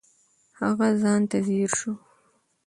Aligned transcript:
هغه 0.59 0.87
ځان 1.01 1.21
ته 1.29 1.37
ځیر 1.45 1.69
شو. 1.79 1.93